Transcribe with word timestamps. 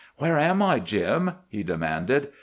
"Where 0.17 0.39
am 0.39 0.63
I, 0.63 0.79
Jim?" 0.79 1.33
he 1.49 1.61
demanded. 1.61 2.29